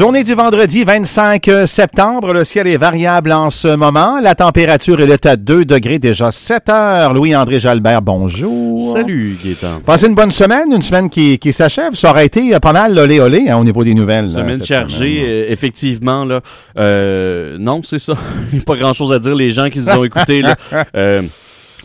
Journée 0.00 0.24
du 0.24 0.32
vendredi 0.32 0.82
25 0.82 1.50
septembre. 1.66 2.32
Le 2.32 2.42
ciel 2.42 2.66
est 2.66 2.78
variable 2.78 3.32
en 3.32 3.50
ce 3.50 3.76
moment. 3.76 4.18
La 4.18 4.34
température 4.34 4.98
est 4.98 5.26
à 5.26 5.36
2 5.36 5.66
degrés, 5.66 5.98
déjà 5.98 6.30
7 6.30 6.70
heures. 6.70 7.12
Louis-André 7.12 7.60
Jalbert, 7.60 8.00
bonjour. 8.00 8.94
Salut, 8.94 9.36
Gaétan. 9.44 9.80
Passez 9.84 10.06
une 10.06 10.14
bonne 10.14 10.30
semaine, 10.30 10.72
une 10.72 10.80
semaine 10.80 11.10
qui, 11.10 11.38
qui 11.38 11.52
s'achève. 11.52 11.92
Ça 11.92 12.12
aurait 12.12 12.24
été 12.24 12.58
pas 12.60 12.72
mal 12.72 12.98
olé 12.98 13.20
olé 13.20 13.50
hein, 13.50 13.58
au 13.58 13.64
niveau 13.64 13.84
des 13.84 13.92
nouvelles. 13.92 14.30
Semaine 14.30 14.64
chargée, 14.64 15.22
euh, 15.22 15.52
effectivement. 15.52 16.24
Là, 16.24 16.40
euh, 16.78 17.58
non, 17.60 17.82
c'est 17.84 17.98
ça. 17.98 18.14
Il 18.52 18.56
n'y 18.56 18.62
a 18.62 18.64
pas 18.64 18.76
grand-chose 18.76 19.12
à 19.12 19.18
dire. 19.18 19.34
Les 19.34 19.52
gens 19.52 19.68
qui 19.68 19.80
nous 19.80 19.90
ont 19.90 20.04
écoutés, 20.04 20.40
là, 20.40 20.56
euh, 20.96 21.20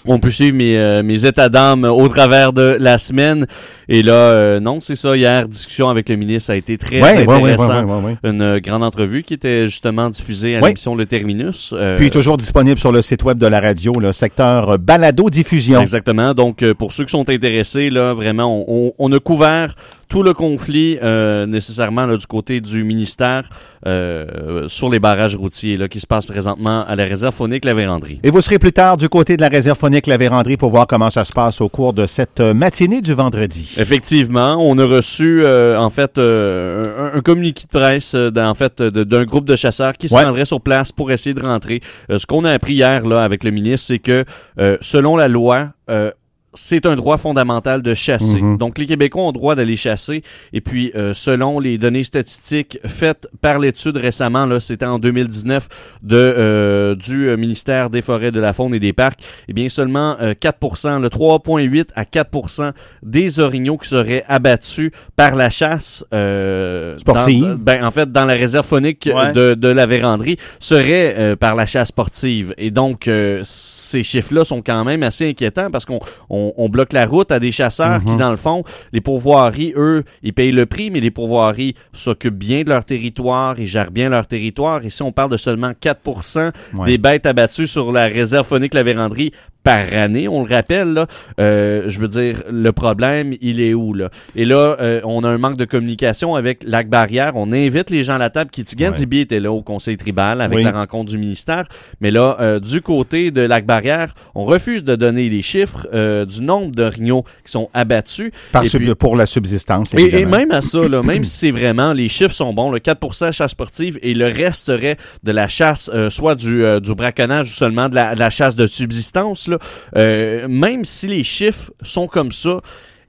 on 0.08 0.20
peut 0.20 0.32
suivre 0.32 0.56
mes, 0.56 0.78
euh, 0.78 1.04
mes 1.04 1.26
états 1.26 1.50
d'âme 1.50 1.84
au 1.86 2.08
travers 2.10 2.54
de 2.54 2.78
la 2.80 2.98
semaine. 2.98 3.46
Et 3.88 4.02
là, 4.04 4.14
euh, 4.14 4.60
non, 4.60 4.80
c'est 4.82 4.96
ça. 4.96 5.16
Hier, 5.16 5.48
discussion 5.48 5.90
avec 5.90 6.10
le 6.10 6.16
ministre 6.16 6.52
a 6.52 6.56
été 6.56 6.78
très 6.78 7.02
Ouais, 7.02 7.26
ouais, 7.26 7.36
intéressant. 7.36 7.84
ouais, 7.86 8.02
ouais. 8.04 8.16
Une 8.30 8.42
euh, 8.42 8.60
grande 8.60 8.84
entrevue 8.84 9.24
qui 9.24 9.34
était 9.34 9.66
justement 9.68 10.10
diffusée 10.10 10.56
à 10.56 10.62
l'émission 10.62 10.96
Le 10.96 11.06
Terminus. 11.06 11.74
Euh, 11.78 11.98
Puis 11.98 12.10
toujours 12.12 12.38
disponible 12.38 12.80
sur 12.80 12.92
le 12.92 13.02
site 13.02 13.24
web 13.24 13.38
de 13.38 13.48
la 13.48 13.60
radio, 13.60 13.92
le 14.00 14.12
secteur 14.14 14.70
euh, 14.72 14.78
balado-diffusion. 14.78 15.82
Exactement. 15.82 16.34
Donc, 16.34 16.64
euh, 16.64 16.74
pour 16.74 16.92
ceux 16.92 17.06
qui 17.06 17.12
sont 17.12 17.30
intéressés, 17.30 17.90
là, 17.90 18.14
vraiment, 18.14 18.64
on, 18.68 18.88
on- 18.88 18.94
on 18.98 19.12
a 19.12 19.20
couvert 19.20 19.76
tout 20.10 20.22
le 20.24 20.34
conflit 20.34 20.98
euh, 21.02 21.46
nécessairement 21.48 22.06
là, 22.06 22.16
du 22.18 22.28
côté 22.28 22.62
du 22.62 22.84
ministère 22.84 23.50
euh, 23.88 24.68
sur 24.68 24.90
les 24.90 25.00
barrages 25.00 25.36
routiers 25.36 25.78
là, 25.78 25.88
qui 25.88 26.00
se 26.00 26.08
passe 26.08 26.26
présentement 26.26 26.86
à 26.88 26.96
la 26.96 27.04
réserve 27.06 27.34
phonique 27.34 27.66
La 27.66 27.74
Vérandrie. 27.74 28.18
Et 28.24 28.32
vous 28.32 28.42
serez 28.42 28.60
plus 28.60 28.72
tard 28.74 28.98
du 28.98 29.10
côté 29.10 29.38
de 29.38 29.42
la 29.42 29.48
réserve 29.50 29.78
phonique 29.78 30.08
La 30.08 30.18
Vérandrie 30.18 30.58
pour 30.58 30.70
voir 30.72 30.88
comment 30.88 31.10
ça 31.10 31.24
se 31.26 31.34
passe 31.34 31.62
au 31.62 31.70
cours 31.70 31.94
de 31.94 32.06
cette 32.06 32.40
euh, 32.40 32.54
matinée 32.54 33.02
du 33.02 33.14
vendredi. 33.14 33.76
Effectivement, 33.78 34.58
on 34.60 34.78
a 34.80 34.86
reçu 34.86 35.44
euh, 35.44 35.78
en 35.80 35.90
fait 35.90 36.18
euh, 36.18 37.12
un, 37.14 37.18
un 37.18 37.22
communiqué 37.22 37.64
de 37.72 37.78
presse 37.78 38.16
euh, 38.16 38.32
d'un- 38.32 38.50
en 38.50 38.54
fait 38.56 38.82
d'un 38.82 39.24
groupe 39.24 39.46
de 39.46 39.56
chasseurs 39.56 39.94
qui 39.98 40.10
se 40.10 40.16
Ouais. 40.16 40.24
rendrait 40.24 40.46
sur 40.46 40.62
place 40.62 40.92
pour 40.92 41.12
essayer 41.12 41.34
de 41.34 41.44
rentrer. 41.46 41.82
Ce 42.10 42.26
qu'on 42.26 42.46
a 42.46 42.52
appris 42.52 42.74
hier 42.74 43.06
là 43.06 43.24
avec 43.24 43.44
le 43.44 43.52
ministre, 43.52 43.88
c'est 43.88 44.00
que 44.00 44.24
euh, 44.60 44.78
selon 44.82 45.18
la 45.18 45.28
loi, 45.28 45.70
euh, 45.90 46.12
c'est 46.56 46.86
un 46.86 46.96
droit 46.96 47.18
fondamental 47.18 47.82
de 47.82 47.94
chasser. 47.94 48.42
Mhm. 48.42 48.58
Donc 48.58 48.78
les 48.78 48.86
Québécois 48.86 49.24
ont 49.24 49.32
droit 49.32 49.56
d'aller 49.56 49.76
chasser. 49.76 50.24
Et 50.54 50.62
puis 50.62 50.92
euh, 50.96 51.14
selon 51.14 51.60
les 51.60 51.78
données 51.78 52.04
statistiques 52.04 52.80
faites 52.86 53.28
par 53.42 53.60
l'étude 53.60 53.98
récemment, 53.98 54.46
là, 54.46 54.60
c'était 54.60 54.86
en 54.86 55.00
2019 55.00 55.68
de 56.04 56.16
euh, 56.16 56.96
du 56.96 57.28
euh, 57.30 57.38
ministère 57.38 57.90
des 57.90 58.02
Forêts, 58.02 58.32
de 58.32 58.40
la 58.40 58.54
Faune 58.54 58.74
et 58.74 58.80
des 58.80 58.94
Parcs, 58.94 59.20
eh 59.48 59.54
bien 59.54 59.70
seulement 59.70 60.16
euh, 60.22 60.34
4%, 60.34 61.02
le 61.02 61.10
3,8 61.10 61.88
à 61.96 62.04
4% 62.04 62.72
des 63.04 63.40
orignaux 63.40 63.78
qui 63.78 63.90
seraient 63.90 64.24
abattus 64.28 64.92
par 65.16 65.36
la 65.36 65.50
chasse 65.50 66.06
euh, 66.14 66.98
Sportive. 66.98 67.42
dans- 67.44 67.56
ben, 67.56 67.84
en 67.86 67.92
fait, 67.92 68.12
dans 68.12 68.26
la 68.26 68.34
réserve 68.34 68.66
phonique 68.66 69.10
Ouais. 69.14 69.34
de, 69.34 69.54
de 69.54 69.68
la 69.68 69.86
Vérandrie 69.86 70.38
seraient 70.60 71.16
euh, 71.18 71.36
par 71.36 71.56
la 71.56 71.66
chasse 71.66 71.90
sportive. 71.90 72.54
Et 72.58 72.72
donc, 72.72 73.08
euh, 73.08 73.42
ces 73.44 74.04
chiffres-là 74.04 74.44
sont 74.46 74.62
quand 74.62 74.84
même 74.84 75.04
assez 75.04 75.30
inquiétants 75.30 75.70
parce 75.72 75.86
qu'on 75.86 76.00
on, 76.30 76.45
on 76.58 76.70
bloque 76.70 76.94
la 76.94 77.06
route 77.06 77.32
à 77.32 77.40
des 77.40 77.52
chasseurs 77.52 78.02
Mhm. 78.02 78.06
qui, 78.12 78.18
dans 78.18 78.32
le 78.32 78.38
fond, 78.38 78.64
les 78.94 79.02
pourvoiries, 79.02 79.74
eux, 79.76 80.04
ils 80.24 80.34
payent 80.34 80.52
le 80.52 80.66
prix, 80.66 80.92
mais 80.92 81.00
les 81.00 81.12
pourvoiries 81.12 81.76
s'occupent 81.94 82.38
bien 82.38 82.64
de 82.64 82.70
leur 82.70 82.84
territoire, 82.86 83.60
ils 83.60 83.68
gèrent 83.68 83.92
bien 83.92 84.10
leur 84.10 84.28
territoire. 84.28 84.84
Ici, 84.86 85.02
on 85.04 85.12
parle 85.12 85.32
de 85.32 85.38
seulement 85.38 85.72
4% 85.80 86.52
Ouais. 86.74 86.88
des 86.88 86.98
bêtes 86.98 87.26
abattues 87.26 87.68
sur 87.68 87.92
la 87.92 88.06
réserve 88.08 88.46
phonique 88.48 88.74
La 88.74 88.84
Vérandrie 88.84 89.32
par 89.66 89.92
année, 89.92 90.30
on 90.30 90.46
le 90.46 90.50
rappelle, 90.54 90.94
là. 90.94 91.08
Euh, 91.42 91.84
je 91.88 92.00
veux 92.00 92.08
dire, 92.08 92.44
le 92.50 92.72
problème, 92.72 93.34
il 93.42 93.60
est 93.60 93.74
où, 93.74 93.94
là? 93.94 94.10
Et 94.36 94.46
là, 94.46 94.78
euh, 94.80 95.02
on 95.04 95.24
a 95.26 95.30
un 95.30 95.38
manque 95.38 95.58
de 95.58 95.66
communication 95.66 96.36
avec 96.36 96.64
Lac 96.64 96.88
Barrière. 96.88 97.32
On 97.36 97.52
invite 97.52 97.90
les 97.90 98.04
gens 98.06 98.14
à 98.14 98.18
la 98.20 98.30
table. 98.30 98.52
Kitigan 98.52 98.92
Ouais. 98.92 98.96
Dibi 98.96 99.20
était 99.22 99.40
là 99.40 99.52
au 99.52 99.64
conseil 99.64 99.98
tribal 99.98 100.40
avec 100.40 100.58
Oui. 100.60 100.64
la 100.64 100.72
rencontre 100.72 101.10
du 101.12 101.18
ministère. 101.18 101.66
Mais 102.00 102.12
là, 102.12 102.38
euh, 102.40 102.60
du 102.60 102.82
côté 102.82 103.32
de 103.32 103.42
Lac 103.42 103.66
Barrière, 103.66 104.14
on 104.36 104.46
refuse 104.46 104.84
de 104.84 104.96
donner 104.96 105.28
les 105.30 105.42
chiffres 105.42 105.88
euh, 105.94 106.26
du 106.26 106.42
nombre 106.44 106.72
d'orignaux 106.76 107.24
qui 107.44 107.52
sont 107.52 107.70
abattus. 107.74 108.30
Par 108.52 108.64
Et 108.64 108.68
sub- 108.68 108.82
puis- 108.84 108.96
pour 108.96 109.16
la 109.16 109.26
subsistance, 109.26 109.94
et, 109.96 110.20
et 110.20 110.26
même 110.26 110.52
à 110.52 110.62
ça, 110.62 110.88
là, 110.88 111.02
même 111.02 111.26
si 111.26 111.38
c'est 111.38 111.52
vraiment, 111.52 111.92
les 111.92 112.08
chiffres 112.08 112.36
sont 112.36 112.54
bons, 112.54 112.70
le 112.70 112.78
4% 112.80 113.32
chasse 113.32 113.52
sportive 113.52 113.98
et 114.04 114.14
le 114.14 114.26
reste 114.28 114.66
serait 114.66 114.98
de 115.24 115.32
la 115.32 115.48
chasse, 115.48 115.90
euh, 115.94 116.12
soit 116.12 116.36
du, 116.36 116.64
euh, 116.64 116.80
du 116.80 116.94
braconnage 116.94 117.50
ou 117.50 117.54
seulement 117.54 117.90
de 117.90 117.96
la, 117.96 118.14
de 118.14 118.20
la 118.20 118.30
chasse 118.30 118.56
de 118.56 118.68
subsistance, 118.68 119.48
là, 119.48 119.55
euh, 119.96 120.48
même 120.48 120.86
si 120.86 121.08
les 121.08 121.24
chiffres 121.24 121.72
sont 121.82 122.08
comme 122.08 122.32
ça, 122.32 122.62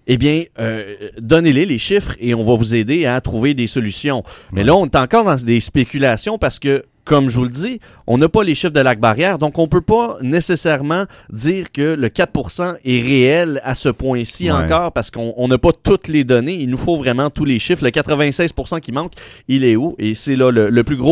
eh 0.09 0.17
bien, 0.19 0.45
euh, 0.61 0.95
donnez-les 1.21 1.67
les 1.67 1.79
chiffres 1.79 2.15
et 2.21 2.33
on 2.35 2.45
va 2.45 2.55
vous 2.55 2.75
aider 2.75 3.07
à 3.07 3.21
trouver 3.21 3.55
des 3.55 3.67
solutions. 3.67 4.23
Mais 4.53 4.63
là, 4.63 4.77
on 4.77 4.87
est 4.87 4.95
encore 4.97 5.25
dans 5.25 5.35
des 5.35 5.59
spéculations 5.61 6.39
parce 6.39 6.61
que, 6.61 6.85
comme 7.05 7.29
je 7.29 7.37
vous 7.39 7.45
le 7.45 7.51
dis, 7.51 7.81
on 8.07 8.17
n'a 8.19 8.29
pas 8.29 8.45
les 8.45 8.55
chiffres 8.55 8.73
de 8.73 8.81
Lac 8.81 9.01
Barrière, 9.01 9.39
donc 9.39 9.59
on 9.59 9.67
peut 9.67 9.81
pas 9.81 10.17
nécessairement 10.23 11.07
dire 11.33 11.73
que 11.73 11.95
le 11.95 12.09
4% 12.09 12.77
est 12.85 13.01
réel 13.01 13.61
à 13.65 13.75
ce 13.75 13.89
point-ci 13.89 14.49
Ouais. 14.61 14.69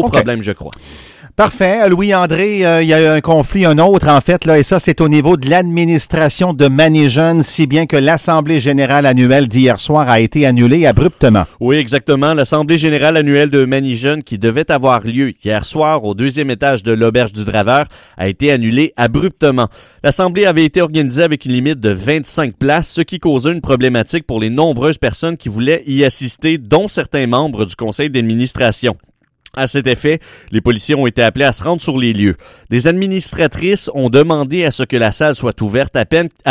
Ok. 0.03 0.11
problème, 0.19 0.43
je 0.43 0.53
crois. 0.53 0.73
Parfait. 1.37 1.89
Louis-André, 1.89 2.65
euh, 2.65 2.81
il 2.81 2.89
y 2.89 2.95
a 2.95 3.03
eu 3.03 3.07
un 3.07 3.21
conflit, 3.21 3.65
un 3.65 3.79
autre 3.79 4.09
en 4.09 4.21
fait, 4.21 4.45
là, 4.45 4.57
et 4.57 4.63
ça, 4.63 4.79
c'est 4.79 5.01
au 5.01 5.09
niveau 5.09 5.37
de 5.37 5.51
l'administration 5.51 6.53
de 6.53 6.69
Manijeune, 6.69 7.43
si 7.43 7.67
bien 7.67 7.87
que 7.87 7.97
l'Assemblée 7.97 8.61
générale 8.61 9.05
annuelle 9.05 9.49
d'hier 9.49 9.81
soir 9.81 10.09
a 10.09 10.21
été 10.21 10.47
annulée 10.47 10.87
abruptement. 10.87 11.43
Oui, 11.59 11.75
exactement. 11.75 12.35
L'Assemblée 12.35 12.79
générale 12.79 13.17
annuelle 13.17 13.51
de 13.51 13.65
Manijeune, 13.65 14.23
qui 14.23 14.39
devait 14.39 14.71
avoir 14.71 15.01
lieu 15.01 15.33
hier 15.45 15.65
soir 15.65 16.05
au 16.05 16.15
deuxième 16.15 16.53
étage 16.53 16.85
de 16.85 16.93
l'Auberge 16.93 17.33
du 17.33 17.45
Draveur, 17.45 17.87
a 18.17 18.29
été 18.29 18.53
annulée 18.53 18.93
abruptement. 18.97 19.67
L'Assemblée 20.05 20.47
avait 20.47 20.65
été 20.65 20.83
organisée 20.83 21.25
avec 21.25 21.47
une 21.47 21.53
limite 21.53 21.81
de 21.81 21.91
25 21.91 22.55
places, 22.57 22.93
ce 22.93 23.01
qui 23.01 23.19
causait 23.19 23.51
une 23.51 23.61
problématique 23.61 24.25
pour 24.25 24.39
les 24.39 24.51
nombreuses 24.51 24.99
personnes 24.99 25.37
qui 25.37 25.49
voulaient 25.49 25.83
y 25.89 26.05
assister, 26.05 26.59
dont 26.59 26.87
certains 26.87 27.27
membres 27.27 27.65
du 27.65 27.75
conseil 27.75 28.09
d'administration. 28.09 28.97
À 29.57 29.67
cet 29.69 29.87
effet, 29.87 30.21
les 30.51 30.61
policiers 30.61 30.95
ont 30.95 31.07
été 31.07 31.23
appelés 31.23 31.45
à 31.45 31.53
se 31.53 31.63
rendre 31.63 31.81
sur 31.81 31.97
les 31.97 32.13
lieux. 32.13 32.37
Des 32.71 32.87
administratrices 32.87 33.89
ont 33.95 34.11
demandé 34.11 34.65
à 34.65 34.71
ce 34.71 34.83
que 34.83 34.97
la 34.97 35.13
salle 35.13 35.35
soit 35.35 35.61
ouverte 35.63 35.97
à, 35.97 36.05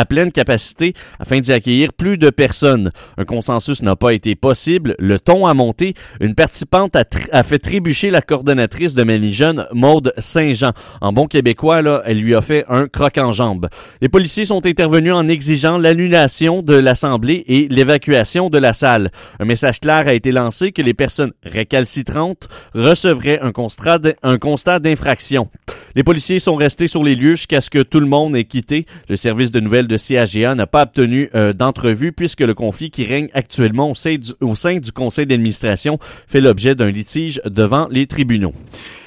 pleine 0.05 0.31
capacité 0.31 0.93
afin 1.19 1.39
d'y 1.39 1.51
accueillir 1.51 1.91
plus 1.93 2.17
de 2.17 2.29
personnes. 2.29 2.91
Un 3.17 3.25
consensus 3.25 3.81
n'a 3.81 3.95
pas 3.95 4.13
été 4.13 4.35
possible. 4.35 4.95
Le 4.99 5.19
ton 5.19 5.45
a 5.45 5.53
monté. 5.53 5.95
Une 6.21 6.35
participante 6.35 6.95
a, 6.95 7.03
a 7.31 7.43
fait 7.43 7.59
trébucher 7.59 8.09
la 8.09 8.21
coordonnatrice 8.21 8.95
de 8.95 9.03
Ménigène, 9.03 9.65
Maude 9.73 10.13
Saint-Jean. 10.17 10.71
En 11.01 11.11
bon 11.11 11.27
québécois, 11.27 11.81
là, 11.81 12.03
elle 12.05 12.19
lui 12.19 12.35
a 12.35 12.41
fait 12.41 12.63
un 12.69 12.87
croc 12.87 13.17
en 13.17 13.33
jambe. 13.33 13.67
Les 14.01 14.09
policiers 14.09 14.45
sont 14.45 14.65
intervenus 14.65 15.13
en 15.13 15.27
exigeant 15.27 15.77
l'annulation 15.77 16.61
de 16.61 16.75
l'Assemblée 16.75 17.43
et 17.47 17.67
l'évacuation 17.67 18.49
de 18.49 18.57
la 18.57 18.73
salle. 18.73 19.11
Un 19.39 19.45
message 19.45 19.81
clair 19.81 20.07
a 20.07 20.13
été 20.13 20.31
lancé 20.31 20.71
que 20.71 20.81
les 20.81 20.93
personnes 20.93 21.33
récalcitrantes 21.43 22.47
recevraient 22.93 23.39
un 23.41 23.51
constat 24.37 24.79
d'infraction. 24.79 25.49
Les 25.95 26.03
policiers 26.03 26.39
sont 26.39 26.55
restés 26.55 26.87
sur 26.87 27.03
les 27.03 27.15
lieux 27.15 27.35
jusqu'à 27.35 27.61
ce 27.61 27.69
que 27.69 27.81
tout 27.81 27.99
le 27.99 28.05
monde 28.05 28.35
ait 28.35 28.45
quitté. 28.45 28.85
Le 29.09 29.15
service 29.15 29.51
de 29.51 29.59
nouvelles 29.59 29.87
de 29.87 29.97
CAGA 29.97 30.53
n'a 30.55 30.67
pas 30.67 30.83
obtenu 30.83 31.29
euh, 31.33 31.53
d'entrevue 31.53 32.11
puisque 32.11 32.41
le 32.41 32.53
conflit 32.53 32.91
qui 32.91 33.05
règne 33.05 33.29
actuellement 33.33 33.91
au 33.91 34.55
sein 34.55 34.77
du 34.77 34.91
conseil 34.91 35.25
d'administration 35.25 35.97
fait 36.27 36.41
l'objet 36.41 36.75
d'un 36.75 36.91
litige 36.91 37.41
devant 37.45 37.87
les 37.89 38.05
tribunaux. 38.05 38.53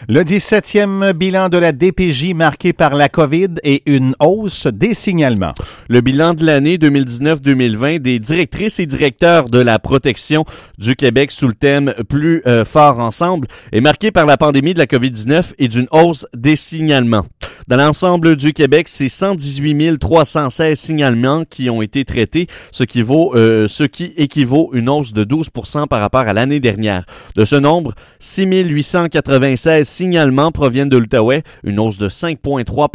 Le 0.08 0.20
17e 0.20 1.14
bilan 1.14 1.48
de 1.48 1.58
la 1.58 1.72
DPJ 1.72 2.32
marqué 2.32 2.72
par 2.72 2.94
la 2.94 3.08
COVID 3.08 3.54
et 3.64 3.82
une 3.86 4.14
hausse 4.20 4.68
des 4.68 4.94
signalements. 4.94 5.52
Le 5.88 6.00
bilan 6.00 6.34
de 6.34 6.46
l'année 6.46 6.76
2019-2020 6.76 7.98
des 7.98 8.20
directrices 8.20 8.78
et 8.78 8.86
directeurs 8.86 9.48
de 9.48 9.58
la 9.58 9.80
protection 9.80 10.44
du 10.78 10.94
Québec 10.94 11.32
sous 11.32 11.48
le 11.48 11.54
thème 11.54 11.92
Plus 12.08 12.40
euh, 12.46 12.64
fort 12.64 13.00
ensemble 13.00 13.48
est 13.72 13.80
marqué 13.80 14.12
par 14.12 14.26
la 14.26 14.36
pandémie 14.36 14.74
de 14.74 14.78
la 14.78 14.86
COVID-19 14.86 15.54
et 15.58 15.66
d'une 15.66 15.88
hausse 15.90 16.24
des 16.36 16.54
signalements. 16.54 17.26
Dans 17.66 17.76
l'ensemble 17.76 18.36
du 18.36 18.52
Québec, 18.52 18.86
c'est 18.88 19.08
118 19.08 19.98
316 19.98 20.78
signalements 20.78 21.44
qui 21.44 21.68
ont 21.68 21.82
été 21.82 22.04
traités, 22.04 22.46
ce 22.70 22.84
qui, 22.84 23.02
vaut, 23.02 23.34
euh, 23.34 23.66
ce 23.66 23.82
qui 23.82 24.12
équivaut 24.16 24.70
une 24.72 24.88
hausse 24.88 25.12
de 25.12 25.24
12 25.24 25.48
par 25.90 25.98
rapport 25.98 26.20
à 26.20 26.32
l'année 26.32 26.60
dernière. 26.60 27.04
De 27.34 27.44
ce 27.44 27.56
nombre, 27.56 27.92
6 28.20 28.44
896 28.44 29.95
signalements 29.96 30.52
proviennent 30.52 30.88
de 30.88 30.96
l'Outaouais, 30.96 31.42
une 31.64 31.80
hausse 31.80 31.98
de 31.98 32.08
5,3 32.08 32.88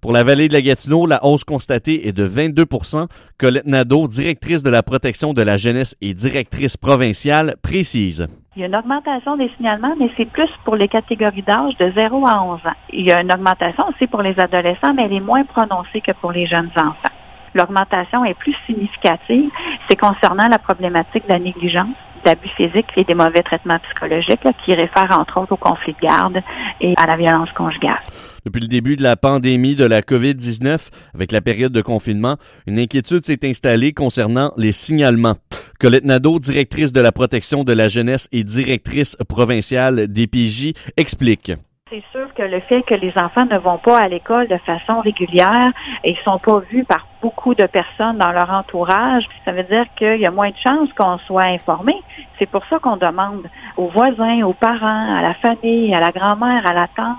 pour 0.00 0.12
la 0.12 0.24
vallée 0.24 0.48
de 0.48 0.52
la 0.52 0.62
Gatineau, 0.62 1.06
la 1.06 1.24
hausse 1.24 1.44
constatée 1.44 2.08
est 2.08 2.12
de 2.12 2.26
22% 2.26 3.06
Colette 3.38 3.66
Nadeau, 3.66 4.08
directrice 4.08 4.62
de 4.62 4.70
la 4.70 4.82
protection 4.82 5.32
de 5.32 5.42
la 5.42 5.56
jeunesse 5.56 5.96
et 6.00 6.12
directrice 6.12 6.76
provinciale, 6.76 7.54
précise. 7.62 8.26
Il 8.56 8.60
y 8.60 8.64
a 8.64 8.66
une 8.66 8.76
augmentation 8.76 9.36
des 9.36 9.48
signalements, 9.56 9.94
mais 9.98 10.10
c'est 10.16 10.26
plus 10.26 10.50
pour 10.64 10.76
les 10.76 10.88
catégories 10.88 11.42
d'âge 11.42 11.76
de 11.78 11.90
0 11.92 12.26
à 12.26 12.42
11 12.42 12.58
ans. 12.66 12.76
Il 12.92 13.04
y 13.04 13.12
a 13.12 13.20
une 13.20 13.32
augmentation 13.32 13.84
aussi 13.88 14.06
pour 14.06 14.22
les 14.22 14.38
adolescents, 14.38 14.92
mais 14.92 15.04
elle 15.04 15.14
est 15.14 15.20
moins 15.20 15.44
prononcée 15.44 16.00
que 16.00 16.12
pour 16.20 16.32
les 16.32 16.46
jeunes 16.46 16.70
enfants. 16.76 17.12
L'augmentation 17.54 18.24
est 18.24 18.34
plus 18.34 18.56
significative, 18.66 19.50
c'est 19.88 19.96
concernant 19.96 20.48
la 20.48 20.58
problématique 20.58 21.26
de 21.26 21.32
la 21.32 21.38
négligence, 21.38 21.96
d'abus 22.24 22.48
physiques 22.56 22.88
et 22.96 23.04
des 23.04 23.14
mauvais 23.14 23.42
traitements 23.42 23.78
psychologiques 23.80 24.46
qui 24.64 24.74
réfèrent 24.74 25.18
entre 25.18 25.40
autres 25.40 25.52
au 25.52 25.56
conflit 25.56 25.94
de 25.94 26.06
garde 26.06 26.40
et 26.80 26.94
à 26.96 27.06
la 27.06 27.16
violence 27.16 27.50
conjugale. 27.52 28.00
Depuis 28.44 28.60
le 28.60 28.68
début 28.68 28.96
de 28.96 29.02
la 29.02 29.16
pandémie 29.16 29.76
de 29.76 29.84
la 29.84 30.02
COVID-19, 30.02 30.88
avec 31.14 31.30
la 31.32 31.40
période 31.40 31.72
de 31.72 31.82
confinement, 31.82 32.36
une 32.66 32.78
inquiétude 32.78 33.24
s'est 33.24 33.48
installée 33.48 33.92
concernant 33.92 34.52
les 34.56 34.72
signalements. 34.72 35.36
Colette 35.78 36.04
Nadeau, 36.04 36.38
directrice 36.38 36.92
de 36.92 37.00
la 37.00 37.12
protection 37.12 37.64
de 37.64 37.72
la 37.72 37.88
jeunesse 37.88 38.28
et 38.32 38.44
directrice 38.44 39.16
provinciale 39.28 40.08
des 40.08 40.26
PJ, 40.26 40.72
explique. 40.96 41.52
C'est 41.92 42.02
sûr 42.10 42.32
que 42.32 42.42
le 42.42 42.60
fait 42.60 42.80
que 42.84 42.94
les 42.94 43.12
enfants 43.18 43.44
ne 43.44 43.58
vont 43.58 43.76
pas 43.76 43.98
à 43.98 44.08
l'école 44.08 44.48
de 44.48 44.56
façon 44.56 45.00
régulière 45.00 45.72
et 46.04 46.16
sont 46.26 46.38
pas 46.38 46.60
vus 46.60 46.84
par 46.84 47.06
beaucoup 47.20 47.54
de 47.54 47.66
personnes 47.66 48.16
dans 48.16 48.32
leur 48.32 48.50
entourage, 48.50 49.28
ça 49.44 49.52
veut 49.52 49.64
dire 49.64 49.84
qu'il 49.96 50.16
y 50.16 50.24
a 50.24 50.30
moins 50.30 50.48
de 50.48 50.56
chances 50.56 50.90
qu'on 50.94 51.18
soit 51.18 51.42
informé. 51.42 51.94
C'est 52.38 52.46
pour 52.46 52.64
ça 52.70 52.78
qu'on 52.78 52.96
demande 52.96 53.46
aux 53.76 53.88
voisins, 53.88 54.42
aux 54.42 54.54
parents, 54.54 55.18
à 55.18 55.20
la 55.20 55.34
famille, 55.34 55.94
à 55.94 56.00
la 56.00 56.12
grand-mère, 56.12 56.66
à 56.66 56.72
la 56.72 56.88
tante 56.96 57.18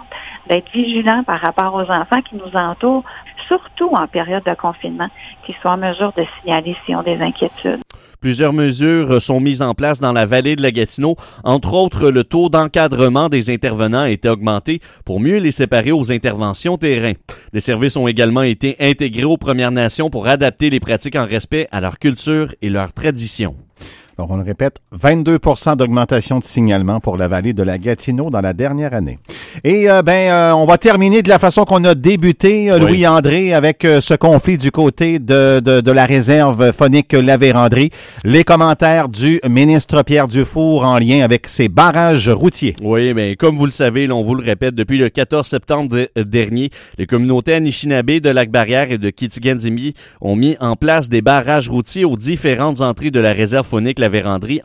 d'être 0.49 0.71
vigilants 0.71 1.23
par 1.23 1.39
rapport 1.39 1.75
aux 1.75 1.91
enfants 1.91 2.21
qui 2.23 2.35
nous 2.35 2.55
entourent, 2.59 3.03
surtout 3.47 3.91
en 3.93 4.07
période 4.07 4.43
de 4.43 4.55
confinement, 4.55 5.09
qu'ils 5.45 5.55
soient 5.57 5.73
en 5.73 5.77
mesure 5.77 6.13
de 6.13 6.23
signaler 6.39 6.75
s'ils 6.83 6.95
ont 6.95 7.03
des 7.03 7.21
inquiétudes. 7.21 7.83
Plusieurs 8.23 8.53
mesures 8.53 9.21
sont 9.21 9.41
mises 9.41 9.61
en 9.61 9.73
place 9.73 9.99
dans 9.99 10.13
la 10.13 10.25
vallée 10.25 10.55
de 10.55 10.61
la 10.61 10.71
Gatineau. 10.71 11.17
Entre 11.43 11.73
autres, 11.73 12.09
le 12.09 12.23
taux 12.23 12.47
d'encadrement 12.47 13.27
des 13.27 13.49
intervenants 13.49 14.03
a 14.03 14.09
été 14.09 14.29
augmenté 14.29 14.79
pour 15.03 15.19
mieux 15.19 15.39
les 15.39 15.51
séparer 15.51 15.91
aux 15.91 16.09
interventions 16.09 16.77
terrain. 16.77 17.11
Des 17.51 17.59
services 17.59 17.97
ont 17.97 18.07
également 18.07 18.43
été 18.43 18.77
intégrés 18.79 19.25
aux 19.25 19.35
Premières 19.35 19.71
Nations 19.71 20.09
pour 20.09 20.27
adapter 20.27 20.69
les 20.69 20.79
pratiques 20.79 21.17
en 21.17 21.25
respect 21.25 21.67
à 21.73 21.81
leur 21.81 21.99
culture 21.99 22.55
et 22.61 22.69
leurs 22.69 22.93
traditions. 22.93 23.57
Donc, 24.19 24.30
on 24.30 24.38
le 24.38 24.44
répète, 24.44 24.77
22% 24.95 25.75
d'augmentation 25.75 26.38
de 26.38 26.44
signalement 26.44 27.00
pour 27.00 27.18
la 27.18 27.27
vallée 27.27 27.54
de 27.54 27.63
la 27.63 27.80
Gatineau 27.80 28.30
dans 28.30 28.42
la 28.42 28.54
dernière 28.54 28.94
année. 28.94 29.18
Et 29.63 29.89
euh, 29.89 30.04
ben, 30.04 30.30
euh, 30.30 30.51
on 30.54 30.65
va 30.65 30.77
terminer 30.77 31.24
de 31.24 31.30
la 31.30 31.39
façon 31.39 31.63
qu'on 31.63 31.83
a 31.83 31.95
débuté, 31.95 32.69
euh, 32.69 32.77
Louis-André, 32.77 33.56
avec 33.56 33.81
ce 33.81 34.13
conflit 34.13 34.60
du 34.60 34.69
côté 34.69 35.18
de, 35.18 35.60
de, 35.60 35.81
de 35.81 35.92
la 35.92 36.06
réserve 36.06 36.71
phonique 36.71 37.13
La 37.13 37.38
Vérandrie. 37.38 37.89
Les 38.24 38.44
commentaires 38.44 39.10
du 39.10 39.39
ministre 39.50 40.04
Pierre 40.04 40.27
Dufour 40.27 40.86
en 40.86 41.00
lien 41.00 41.24
avec 41.24 41.48
ces 41.48 41.68
barrages 41.68 42.30
routiers. 42.30 42.75
Oui, 42.83 43.16
mais 43.16 43.36
comme 43.36 43.57
vous 43.57 43.66
le 43.66 43.71
savez, 43.71 44.12
on 44.12 44.21
vous 44.21 44.36
le 44.36 44.44
répète, 44.44 44.75
depuis 44.75 45.00
le 45.00 45.09
14 45.09 45.48
septembre 45.48 46.07
dernier, 46.16 46.69
les 47.00 47.07
communautés 47.07 47.56
Anishinaabe 47.56 48.19
de 48.19 48.30
Lac-Barrière 48.30 48.92
et 48.92 49.00
de 49.00 49.09
Kitiganzimi 49.09 49.95
ont 50.21 50.36
mis 50.36 50.56
en 50.59 50.75
place 50.75 51.09
des 51.09 51.21
barrages 51.21 51.68
routiers 51.68 52.06
aux 52.06 52.18
différentes 52.18 52.81
entrées 52.81 53.09
de 53.09 53.19
la 53.19 53.33
réserve 53.33 53.66
phonique 53.66 54.00
La 54.03 54.09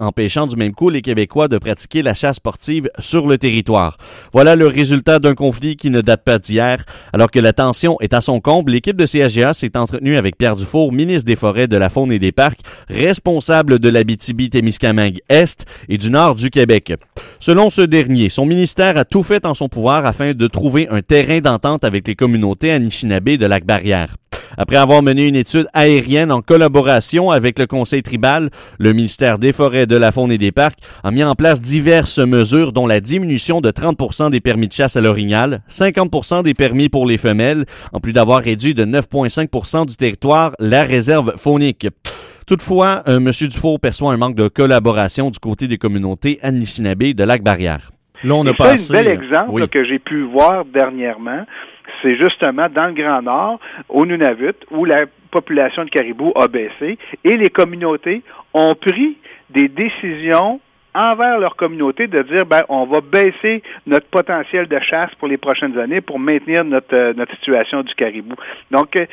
empêchant 0.01 0.49
du 0.49 0.57
même 0.57 0.75
coup 0.75 0.91
les 0.91 1.01
Québécois 1.01 1.47
de 1.47 1.59
pratiquer 1.59 2.03
la 2.03 2.13
chasse 2.13 2.37
sportive 2.37 2.91
sur 2.99 3.29
le 3.29 3.39
territoire. 3.39 3.97
Voilà 4.33 4.57
le 4.57 4.67
résultat 4.67 5.21
d'un 5.21 5.35
conflit 5.35 5.77
qui 5.77 5.91
ne 5.91 6.01
date 6.01 6.25
pas 6.25 6.41
d'hier. 6.41 6.85
Alors 7.13 7.31
que 7.31 7.39
la 7.39 7.53
tension 7.53 7.97
est 8.01 8.15
à 8.15 8.21
son 8.21 8.41
comble, 8.41 8.73
l'équipe 8.73 8.97
de 8.97 9.07
CAGA 9.07 9.55
s'est 9.55 9.77
entretenue 9.77 10.17
avec 10.17 10.37
Pierre 10.37 10.57
Dufour, 10.57 10.93
ministre 10.93 11.27
des 11.27 11.37
Forêts, 11.37 11.69
de 11.69 11.77
la 11.77 11.89
Faune 11.89 12.11
et 12.11 12.19
des 12.19 12.33
Parcs, 12.33 12.59
responsable 12.89 13.79
de 13.79 13.89
l'Abitibi-Témiscamingue 13.89 15.21
Est 15.29 15.65
et 15.89 15.99
du 15.99 16.11
Nord 16.11 16.35
du 16.35 16.51
Québec. 16.51 16.95
Selon 17.39 17.71
ce 17.71 17.83
dernier, 17.83 18.31
son 18.31 18.45
ministère 18.45 18.97
a 18.97 19.05
tout 19.05 19.23
fait 19.23 19.47
en 19.47 19.55
son 19.55 19.69
pouvoir 19.69 20.05
afin 20.05 20.35
de 20.35 20.47
trouver 20.49 20.89
un 20.89 21.01
terrain 21.01 21.39
d'entente 21.41 21.85
avec 21.85 22.09
les 22.09 22.17
communautés 22.17 22.73
Anishinaabe 22.73 23.37
de 23.37 23.47
Lac-Barrière. 23.47 24.17
Après 24.57 24.77
avoir 24.77 25.03
mené 25.03 25.27
une 25.27 25.37
étude 25.37 25.67
aérienne 25.75 26.33
en 26.33 26.43
collaboration 26.43 27.31
avec 27.31 27.59
le 27.59 27.67
Conseil 27.67 28.03
tribal, 28.03 28.51
le 28.79 28.93
ministère 28.93 29.39
des 29.39 29.53
Forêts, 29.53 29.87
de 29.87 29.97
la 29.97 30.13
Faune 30.13 30.33
et 30.33 30.39
des 30.39 30.53
Parcs 30.53 30.79
a 31.05 31.11
mis 31.11 31.25
en 31.25 31.35
place 31.35 31.61
diverses 31.61 32.19
mesures 32.19 32.73
dont 32.73 32.87
la 32.87 33.01
diminution 33.01 33.61
de 33.61 33.71
30% 33.71 34.31
des 34.31 34.41
permis 34.41 34.69
de 34.69 34.73
chasse 34.73 34.97
à 34.97 35.01
l'orignal, 35.01 35.63
50% 35.71 36.43
des 36.43 36.55
permis 36.55 36.89
pour 36.89 37.07
les 37.07 37.19
femelles, 37.19 37.65
en 37.93 38.01
plus 38.01 38.13
d'avoir 38.13 38.43
réduit 38.43 38.75
de 38.75 38.85
9,5% 38.85 39.87
du 39.87 39.97
territoire 39.97 40.53
la 40.59 40.85
réserve 40.85 41.37
faunique. 41.37 41.89
Toutefois, 42.47 43.03
euh, 43.09 43.19
M. 43.19 43.31
Dufour 43.31 43.79
perçoit 43.79 44.13
un 44.13 44.17
manque 44.17 44.35
de 44.35 44.49
collaboration 44.49 45.31
du 45.31 45.39
côté 45.39 45.69
des 45.69 45.77
communautés 45.77 46.39
Anishinaabe 46.43 47.13
de 47.13 47.25
Lac-Barrière. 47.25 47.91
Là, 48.25 48.35
on 48.35 48.47
a 48.47 48.53
passé, 48.53 48.93
un 48.93 49.03
bel 49.03 49.09
euh, 49.09 49.15
exemple 49.15 49.69
que 49.69 49.85
j'ai 49.85 49.99
pu 49.99 50.23
voir 50.23 50.65
dernièrement 50.65 51.45
c'est 52.03 52.17
justement 52.17 52.69
dans 52.69 52.87
le 52.87 52.93
Grand 52.93 53.23
Nord, 53.23 53.61
au 53.89 54.07
Nunavut, 54.07 54.55
où 54.71 54.85
la 54.85 55.07
population 55.31 55.85
de 55.85 55.91
caribou 55.91 56.33
a 56.37 56.49
baissé 56.49 56.99
et 57.25 57.37
les 57.37 57.51
communautés 57.51 58.23
ont 58.55 58.75
pris 58.75 59.17
des 59.51 59.69
décisions 59.69 60.61
envers 60.99 61.39
leur 61.39 61.55
communauté 61.55 62.09
de 62.09 62.23
dire 62.23 62.45
ben 62.45 62.63
on 62.69 62.85
va 62.85 63.01
baisser 63.01 63.63
notre 63.87 64.07
potentiel 64.09 64.67
de 64.67 64.79
chasse 64.81 65.15
pour 65.19 65.29
les 65.29 65.37
prochaines 65.37 65.79
années 65.79 66.01
pour 66.01 66.19
maintenir 66.19 66.65
notre 66.65 66.95
euh, 66.95 67.13
notre 67.15 67.35
situation 67.37 67.83
du 67.83 67.95
caribou. 67.95 68.35
Donc 68.73 68.97
euh, 68.97 69.07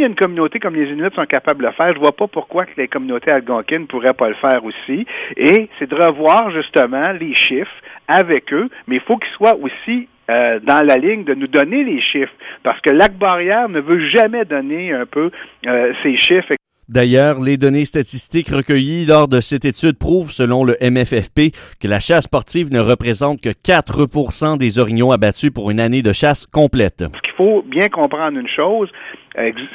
a 0.00 0.06
une 0.06 0.14
communauté 0.14 0.60
comme 0.60 0.76
les 0.76 0.90
Inuits 0.90 1.14
sont 1.14 1.26
capables 1.26 1.60
de 1.60 1.66
le 1.66 1.72
faire, 1.72 1.92
je 1.94 1.98
vois 1.98 2.16
pas 2.16 2.28
pourquoi 2.28 2.64
que 2.64 2.72
les 2.76 2.88
communautés 2.88 3.30
algonquines 3.30 3.82
ne 3.82 3.86
pourraient 3.86 4.14
pas 4.14 4.28
le 4.28 4.36
faire 4.36 4.64
aussi 4.64 5.04
et 5.36 5.68
c'est 5.78 5.90
de 5.90 5.96
revoir 5.96 6.50
justement 6.52 7.12
les 7.12 7.34
chiffres 7.34 7.70
avec 8.08 8.52
eux, 8.52 8.68
mais 8.86 8.96
il 8.96 9.02
faut 9.02 9.16
qu'ils 9.16 9.32
soient 9.32 9.56
aussi 9.56 10.08
euh, 10.30 10.60
dans 10.60 10.86
la 10.86 10.96
ligne 10.96 11.24
de 11.24 11.34
nous 11.34 11.48
donner 11.48 11.82
les 11.82 12.00
chiffres, 12.00 12.32
parce 12.62 12.80
que 12.80 12.90
Lac 12.90 13.12
Barrière 13.14 13.68
ne 13.68 13.80
veut 13.80 14.08
jamais 14.08 14.44
donner 14.44 14.92
un 14.92 15.04
peu 15.04 15.30
euh, 15.66 15.92
ces 16.02 16.16
chiffres. 16.16 16.54
D'ailleurs, 16.92 17.40
les 17.40 17.56
données 17.56 17.86
statistiques 17.86 18.50
recueillies 18.50 19.06
lors 19.06 19.26
de 19.26 19.40
cette 19.40 19.64
étude 19.64 19.98
prouvent, 19.98 20.30
selon 20.30 20.62
le 20.62 20.74
MFFP, 20.82 21.56
que 21.80 21.88
la 21.88 22.00
chasse 22.00 22.24
sportive 22.24 22.70
ne 22.70 22.80
représente 22.80 23.40
que 23.40 23.48
4% 23.48 24.58
des 24.58 24.78
orignaux 24.78 25.10
abattus 25.10 25.50
pour 25.50 25.70
une 25.70 25.80
année 25.80 26.02
de 26.02 26.12
chasse 26.12 26.44
complète. 26.44 27.02
Il 27.24 27.32
faut 27.34 27.62
bien 27.62 27.88
comprendre 27.88 28.38
une 28.38 28.48
chose, 28.48 28.90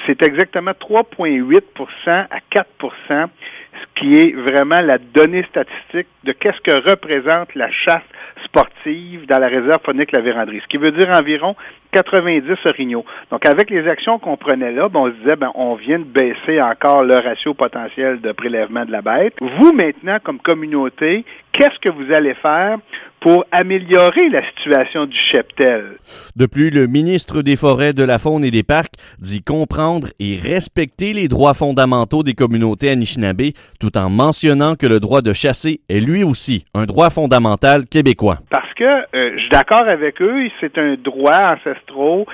c'est 0.05 0.21
exactement 0.21 0.73
3,8% 0.73 1.59
à 2.07 2.39
4% 2.53 3.29
ce 3.77 3.99
qui 3.99 4.17
est 4.17 4.33
vraiment 4.33 4.81
la 4.81 4.97
donnée 4.97 5.43
statistique 5.49 6.07
de 6.23 6.31
qu'est-ce 6.33 6.61
que 6.61 6.87
représente 6.87 7.53
la 7.55 7.71
chasse 7.71 8.03
dans 9.27 9.39
la 9.39 9.47
réserve 9.47 9.81
phonique 9.83 10.11
La 10.11 10.21
Vérandrie, 10.21 10.61
ce 10.61 10.67
qui 10.67 10.77
veut 10.77 10.91
dire 10.91 11.09
environ 11.09 11.55
90 11.91 12.43
orignaux. 12.65 13.05
Donc, 13.31 13.45
avec 13.45 13.69
les 13.69 13.87
actions 13.87 14.19
qu'on 14.19 14.37
prenait 14.37 14.71
là, 14.71 14.89
ben, 14.89 14.99
on 14.99 15.07
se 15.07 15.15
disait, 15.21 15.35
ben, 15.35 15.51
on 15.55 15.75
vient 15.75 15.99
de 15.99 16.03
baisser 16.03 16.61
encore 16.61 17.03
le 17.03 17.15
ratio 17.15 17.53
potentiel 17.53 18.21
de 18.21 18.31
prélèvement 18.31 18.85
de 18.85 18.91
la 18.91 19.01
bête. 19.01 19.33
Vous, 19.41 19.71
maintenant, 19.73 20.17
comme 20.23 20.39
communauté, 20.39 21.25
qu'est-ce 21.57 21.79
que 21.79 21.89
vous 21.89 22.13
allez 22.13 22.35
faire 22.35 22.77
pour 23.19 23.45
améliorer 23.51 24.29
la 24.29 24.47
situation 24.49 25.05
du 25.05 25.17
cheptel? 25.17 25.97
De 26.35 26.45
plus, 26.45 26.69
le 26.69 26.87
ministre 26.87 27.41
des 27.41 27.55
Forêts, 27.55 27.93
de 27.93 28.03
la 28.03 28.19
Faune 28.19 28.43
et 28.43 28.51
des 28.51 28.63
Parcs 28.63 28.93
dit 29.19 29.43
comprendre 29.43 30.07
et 30.19 30.37
respecter 30.41 31.13
les 31.13 31.27
droits 31.27 31.55
fondamentaux 31.55 32.21
des 32.21 32.35
communautés 32.35 32.91
Anishinaabe, 32.91 33.53
tout 33.79 33.97
en 33.97 34.09
mentionnant 34.09 34.75
que 34.75 34.85
le 34.85 34.99
droit 34.99 35.21
de 35.21 35.33
chasser 35.33 35.79
est 35.89 35.99
lui 35.99 36.23
aussi 36.23 36.65
un 36.75 36.85
droit 36.85 37.09
fondamental 37.09 37.87
québécois. 37.87 38.37
Parce 38.51 38.71
que 38.75 38.83
euh, 38.83 39.31
je 39.35 39.39
suis 39.39 39.49
d'accord 39.49 39.87
avec 39.87 40.21
eux, 40.21 40.47
c'est 40.61 40.77
un 40.77 40.95
droit 40.95 41.55
ancestral. 41.55 42.25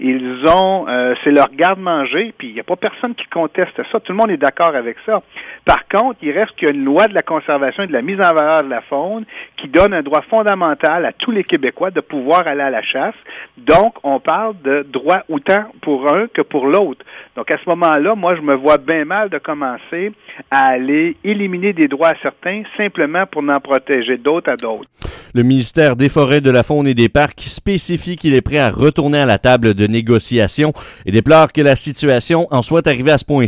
Ils 0.00 0.42
ont, 0.46 0.86
euh, 0.88 1.14
c'est 1.22 1.30
leur 1.30 1.50
garde-manger, 1.54 2.32
puis 2.38 2.48
il 2.48 2.54
n'y 2.54 2.60
a 2.60 2.64
pas 2.64 2.76
personne 2.76 3.14
qui 3.14 3.26
conteste 3.26 3.76
ça. 3.90 4.00
Tout 4.00 4.12
le 4.12 4.18
monde 4.18 4.30
est 4.30 4.38
d'accord 4.38 4.74
avec 4.74 4.96
ça. 5.04 5.22
Par 5.66 5.86
contre, 5.88 6.18
il 6.22 6.32
reste 6.32 6.52
qu'il 6.56 6.68
y 6.68 6.70
a 6.70 6.74
une 6.74 6.84
loi 6.84 7.08
de 7.08 7.14
la 7.14 7.22
conservation 7.22 7.82
et 7.82 7.86
de 7.86 7.92
la 7.92 8.02
mise 8.02 8.18
en 8.20 8.32
valeur 8.32 8.61
de 8.62 8.70
la 8.70 8.82
faune 8.82 9.24
qui 9.56 9.68
donne 9.68 9.94
un 9.94 10.02
droit 10.02 10.22
fondamental 10.22 11.04
à 11.04 11.12
tous 11.12 11.30
les 11.30 11.44
Québécois 11.44 11.90
de 11.90 12.00
pouvoir 12.00 12.46
aller 12.46 12.62
à 12.62 12.70
la 12.70 12.82
chasse. 12.82 13.14
Donc, 13.56 13.94
on 14.02 14.20
parle 14.20 14.54
de 14.62 14.86
droit 14.88 15.22
autant 15.28 15.64
pour 15.80 16.12
un 16.12 16.26
que 16.26 16.42
pour 16.42 16.66
l'autre. 16.66 17.04
Donc, 17.36 17.50
à 17.50 17.58
ce 17.58 17.68
moment-là, 17.70 18.14
moi, 18.14 18.36
je 18.36 18.40
me 18.40 18.54
vois 18.54 18.78
bien 18.78 19.04
mal 19.04 19.28
de 19.28 19.38
commencer 19.38 20.12
à 20.50 20.68
aller 20.68 21.16
éliminer 21.24 21.72
des 21.72 21.88
droits 21.88 22.10
à 22.10 22.16
certains 22.22 22.62
simplement 22.76 23.26
pour 23.26 23.42
n'en 23.42 23.60
protéger 23.60 24.16
d'autres 24.18 24.50
à 24.50 24.56
d'autres. 24.56 24.88
Le 25.34 25.42
ministère 25.42 25.96
des 25.96 26.10
Forêts, 26.10 26.42
de 26.42 26.50
la 26.50 26.62
Faune 26.62 26.86
et 26.86 26.92
des 26.92 27.08
Parcs 27.08 27.40
spécifie 27.40 28.16
qu'il 28.16 28.34
est 28.34 28.42
prêt 28.42 28.58
à 28.58 28.68
retourner 28.68 29.18
à 29.18 29.24
la 29.24 29.38
table 29.38 29.72
de 29.72 29.86
négociation 29.86 30.74
et 31.06 31.10
déplore 31.10 31.54
que 31.54 31.62
la 31.62 31.74
situation 31.74 32.46
en 32.50 32.60
soit 32.60 32.86
arrivée 32.86 33.12
à 33.12 33.18
ce 33.18 33.24
point-ci 33.24 33.42